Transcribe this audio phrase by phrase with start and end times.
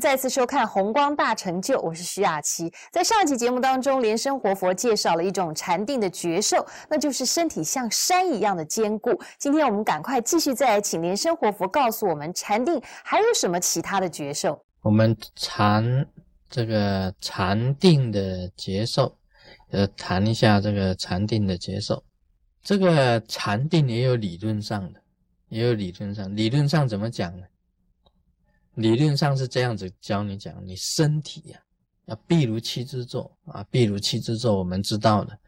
[0.00, 2.72] 再次收看《红光大成就》，我是徐雅琪。
[2.90, 9.18] 在上一期节目当中，莲生活佛介绍了一种禅定的觉受，那就是身体像山一样的坚固。
[9.38, 14.64] 今天我们赶快继续再来请莲生活佛告诉我们，禅定还有什么其他的觉受？
[14.82, 16.06] 我们禅
[16.50, 19.16] 这个禅定的觉受，
[19.70, 22.02] 呃，谈一下这个禅定的觉受。
[22.62, 25.00] 这个禅定也有理论上的，
[25.48, 27.46] 也有理论上，理论上怎么讲呢？
[28.74, 31.60] 理论上是这样子教你讲，你身体呀
[32.06, 35.38] 要闭如七之坐啊，闭如七之坐，我们知道的。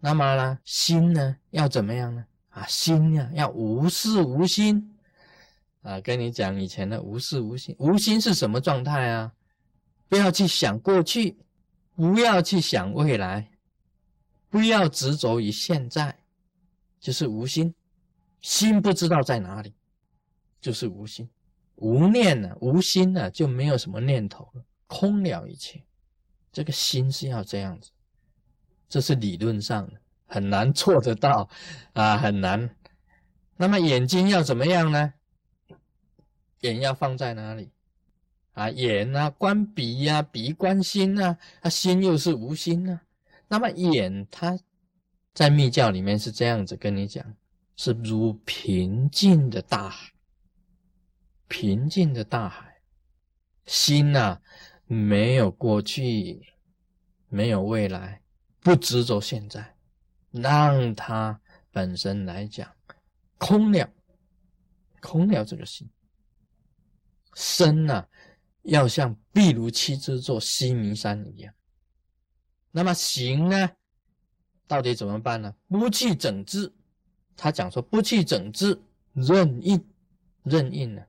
[0.00, 2.24] 那么呢，心呢要怎么样呢？
[2.50, 4.96] 啊，心呀要无事无心
[5.82, 9.32] 啊，跟你讲以前的无事无心，无心是什么状态啊？
[10.08, 11.36] 不要去想过去，
[11.94, 13.50] 不要去想未来，
[14.48, 16.16] 不要执着于现在，
[17.00, 17.74] 就是无心，
[18.40, 19.74] 心不知道在哪里，
[20.60, 21.28] 就是无心。
[21.76, 25.82] 无念呢，无心呢，就没有什么念头了，空了一切。
[26.52, 27.90] 这个心是要这样子，
[28.88, 31.48] 这是理论上的，很难做得到
[31.92, 32.74] 啊，很难。
[33.56, 35.12] 那么眼睛要怎么样呢？
[36.60, 37.70] 眼要放在哪里？
[38.54, 43.02] 啊，眼啊，观鼻呀，鼻观心啊，啊，心又是无心啊。
[43.48, 44.58] 那么眼，它
[45.34, 47.22] 在密教里面是这样子跟你讲，
[47.76, 50.10] 是如平静的大海。
[51.48, 52.80] 平静的大海，
[53.64, 54.40] 心呐，
[54.86, 56.42] 没有过去，
[57.28, 58.22] 没有未来，
[58.60, 59.76] 不执着现在，
[60.30, 62.74] 让它本身来讲
[63.38, 63.88] 空了，
[65.00, 65.88] 空了这个心。
[67.34, 68.06] 身呐，
[68.62, 71.54] 要像壁如七之座西明山一样。
[72.70, 73.70] 那么行呢，
[74.66, 75.54] 到底怎么办呢？
[75.68, 76.72] 不去整治，
[77.36, 78.80] 他讲说不去整治，
[79.12, 79.86] 任印，
[80.42, 81.02] 任印呢？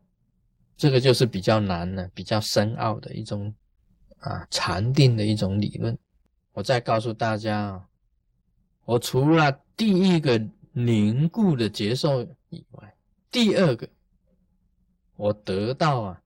[0.78, 3.54] 这个就是比较难的、比较深奥的一种
[4.20, 5.98] 啊禅定的一种理论。
[6.54, 7.86] 我再告诉大家啊，
[8.86, 10.40] 我除了第一个
[10.72, 12.96] 凝固的接受以外，
[13.32, 13.90] 第二个
[15.16, 16.22] 我得到啊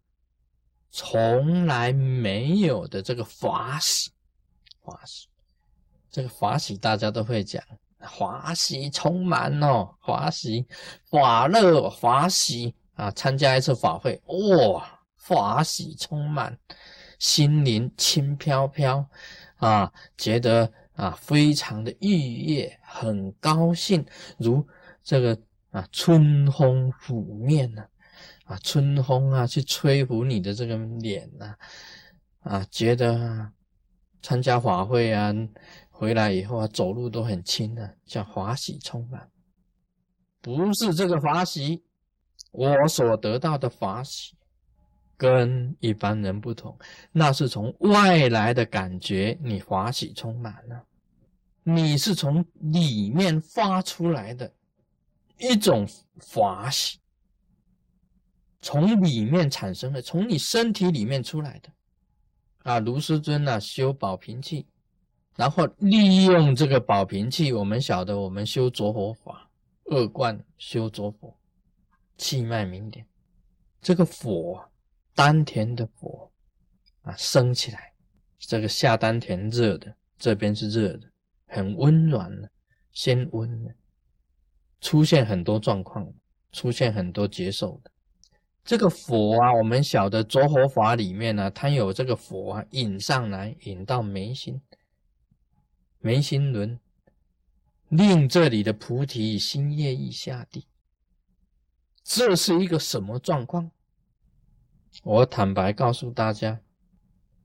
[0.89, 4.11] 从来没有的这个法喜，
[4.83, 5.27] 法喜，
[6.09, 7.63] 这个法喜大家都会讲，
[7.99, 10.65] 法喜充满哦，法喜，
[11.09, 12.75] 法乐，法喜。
[13.01, 16.55] 啊，参加一次法会，哇，法喜充满，
[17.17, 19.03] 心灵轻飘飘，
[19.55, 24.05] 啊，觉得啊非常的愉悦，很高兴，
[24.37, 24.63] 如
[25.01, 25.35] 这个
[25.71, 27.83] 啊春风拂面呢，
[28.43, 31.55] 啊春风啊去吹拂你的这个脸呐，
[32.41, 33.51] 啊觉得
[34.21, 35.33] 参加法会啊
[35.89, 39.27] 回来以后啊走路都很轻的，叫法喜充满，
[40.39, 41.83] 不是这个法喜。
[42.51, 44.35] 我所得到的法喜
[45.17, 46.77] 跟一般人不同，
[47.11, 50.83] 那是从外来的感觉，你法喜充满了，
[51.63, 54.51] 你是从里面发出来的
[55.37, 55.87] 一种
[56.19, 56.99] 法喜，
[58.61, 61.69] 从里面产生的，从你身体里面出来的
[62.63, 62.79] 啊。
[62.79, 64.67] 卢师尊呢，修宝瓶器，
[65.35, 69.49] 然后利用这个宝瓶器，我们晓得，我们修着火法，
[69.85, 71.33] 恶观修着火。
[72.21, 73.03] 气脉明点，
[73.81, 74.63] 这个火，
[75.15, 76.31] 丹田的火
[77.01, 77.91] 啊，升起来，
[78.37, 81.09] 这个下丹田热的，这边是热的，
[81.47, 82.47] 很温暖的，
[82.91, 83.73] 先温的，
[84.81, 86.13] 出现很多状况，
[86.51, 87.91] 出现很多接受的。
[88.63, 94.61] 这个火啊，我们晓得着火法里面呢，它有这个火啊，引上来，引到眉心，
[95.97, 96.79] 眉心轮，
[97.89, 100.67] 令这里的菩提心业意下地。
[102.13, 103.71] 这是一个什么状况？
[105.01, 106.59] 我坦白告诉大家，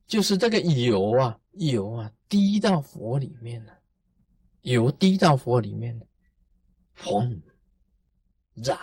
[0.08, 3.72] 就是这个油啊，油啊，滴到佛里面了，
[4.62, 6.06] 油滴到佛里面了，
[6.98, 7.40] 红
[8.54, 8.76] 染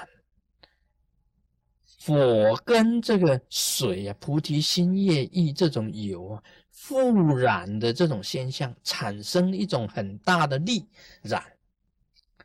[2.06, 10.88] 火跟这个水啊，菩提心液意这种油啊，复染的这种现象，产生一种很大的力
[11.24, 11.44] 染。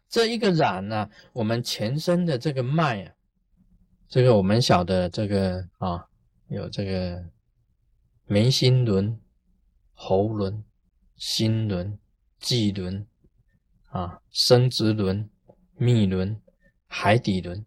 [0.08, 3.14] 这一个染呢，我们全身的这个脉啊。
[4.08, 6.08] 这个我们晓得，这个啊，
[6.48, 7.22] 有这个
[8.24, 9.20] 眉心轮、
[9.92, 10.64] 喉轮、
[11.16, 11.98] 心轮、
[12.38, 13.06] 际轮
[13.90, 15.28] 啊、生殖轮、
[15.76, 16.40] 密轮、
[16.86, 17.66] 海底轮，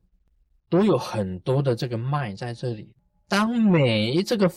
[0.67, 2.95] 都有很多的这个脉在这里。
[3.27, 4.51] 当每这个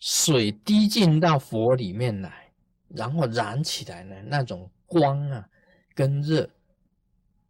[0.00, 2.50] 水滴进到佛里面来，
[2.88, 5.48] 然后燃起来呢，那种光啊，
[5.94, 6.50] 跟热，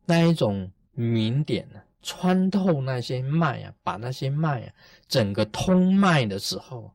[0.05, 1.81] 那一种明点呢。
[2.03, 4.73] 穿透那些脉啊，把那些脉啊
[5.07, 6.93] 整个通脉的时候，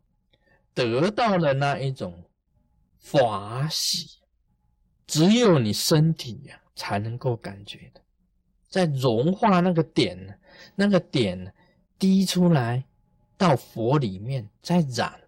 [0.73, 2.23] 得到了那一种
[2.97, 4.19] 法喜，
[5.05, 8.01] 只有你身体呀才能够感觉的，
[8.67, 10.39] 在融化那个点，
[10.75, 11.53] 那个点
[11.99, 12.83] 滴出来
[13.37, 15.19] 到佛里面，在染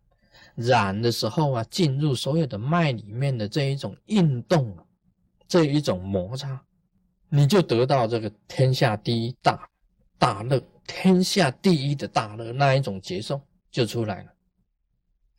[0.56, 4.76] 染的时候啊，进入所有的脉里面的这一种运动，
[5.48, 6.60] 这一种摩擦。
[7.30, 9.70] 你就得到这个天下第一大
[10.18, 14.32] 大乐，天下第一的大乐那一种接受就出来了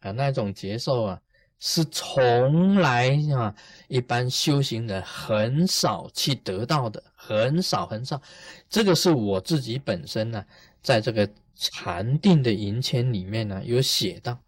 [0.00, 0.12] 啊！
[0.12, 1.20] 那种接受啊，
[1.58, 3.54] 是从来啊
[3.88, 8.20] 一般修行人很少去得到的，很少很少。
[8.68, 10.44] 这个是我自己本身呢，
[10.82, 14.38] 在这个禅定的银签里面呢有写到，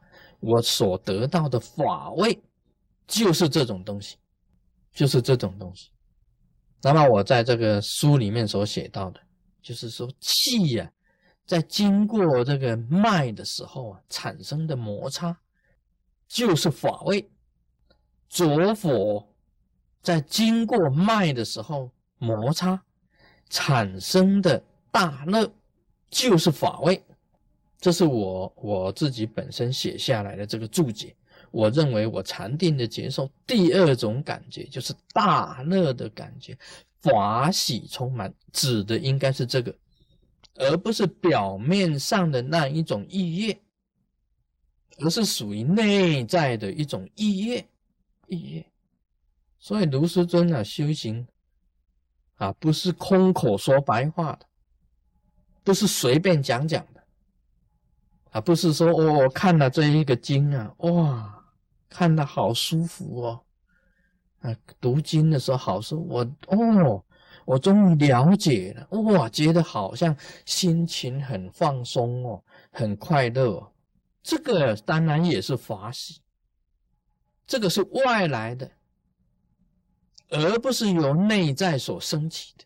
[0.40, 2.38] 我所得到的法位
[3.06, 4.16] 就是这种东西，
[4.92, 5.90] 就是这种东西。
[6.82, 9.20] 那么我在这个书里面所写到的，
[9.62, 10.90] 就是说气呀，
[11.46, 15.36] 在经过这个脉的时候啊，产生的摩擦，
[16.26, 17.22] 就是法位；
[18.28, 19.28] 浊火
[20.02, 22.82] 在经过脉的时候摩擦
[23.50, 25.52] 产生的大热，
[26.08, 27.04] 就是法位。
[27.78, 31.14] 这是我我自己本身写下来的这个注解。
[31.50, 36.56] 我认为我禅定的接受第二种感觉就是大乐的感觉，
[37.00, 39.74] 法喜充满，指的应该是这个，
[40.54, 43.60] 而不是表面上的那一种意业，
[44.98, 47.66] 而是属于内在的一种意业，
[48.28, 48.66] 意业。
[49.58, 51.26] 所以卢师尊啊，修行
[52.36, 54.46] 啊，不是空口说白话的，
[55.64, 57.02] 不是随便讲讲的，
[58.30, 61.36] 啊，不是说哦，我看了这一个经啊，哇。
[61.90, 63.44] 看的好舒服哦，
[64.38, 67.04] 啊，读经的时候好舒服，我哦，
[67.44, 70.16] 我终于了解了，哇，觉得好像
[70.46, 73.72] 心情很放松哦，很快乐，
[74.22, 76.20] 这个当然也是法喜，
[77.44, 78.70] 这个是外来的，
[80.28, 82.64] 而不是由内在所升起的。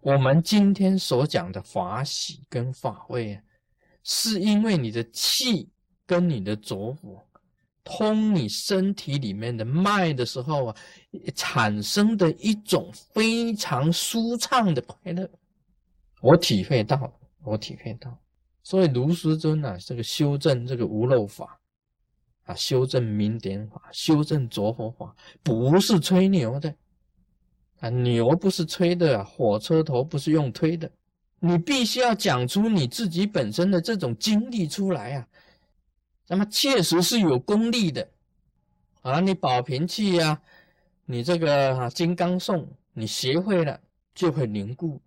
[0.00, 3.42] 我们今天所讲的法喜跟法味啊，
[4.04, 5.68] 是因为你的气
[6.06, 7.20] 跟你的着火。
[7.84, 10.76] 通你身体里面的脉的时候啊，
[11.34, 15.28] 产生的一种非常舒畅的快乐，
[16.22, 18.18] 我体会到，我体会到。
[18.62, 21.60] 所以卢师尊啊，这个修正这个无漏法
[22.44, 26.74] 啊，修正明点法，修正着火法，不是吹牛的
[27.80, 30.90] 啊，牛不是吹的，火车头不是用推的，
[31.38, 35.28] 你必须要讲出你自己本身的这种经历出来啊。
[36.26, 38.08] 那么确实是有功力的，
[39.02, 40.40] 啊，你保平气呀，
[41.04, 43.78] 你这个啊金刚颂，你学会了
[44.14, 45.00] 就会凝固，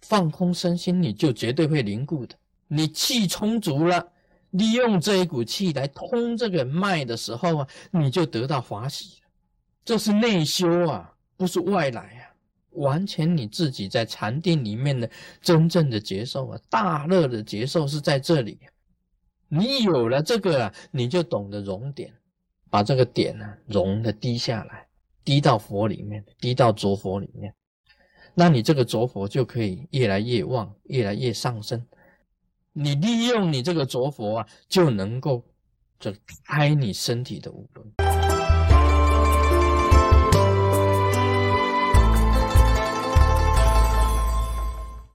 [0.00, 2.34] 放空身心，你就绝对会凝固的。
[2.66, 4.12] 你气充足了，
[4.50, 9.20] 利用这一股气来通这个脉的时候啊，你就得到法喜。
[9.84, 12.34] 这是内修啊，不是外来啊，
[12.70, 15.08] 完全你自己在禅定里面的
[15.40, 18.58] 真正的接受啊，大乐的接受是在这里。
[19.52, 22.14] 你有了这个，你就懂得融点，
[22.70, 24.86] 把这个点呢融的滴下来，
[25.24, 27.52] 滴到佛里面，滴到浊佛里面，
[28.32, 31.84] 那你这个浊佛就可以越来越旺，越来越上升。
[32.72, 35.44] 你利用你这个浊佛啊，就能够
[35.98, 36.14] 这
[36.44, 38.09] 开你身体的五轮。